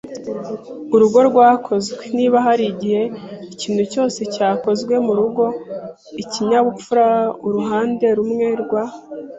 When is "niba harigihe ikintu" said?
2.17-3.83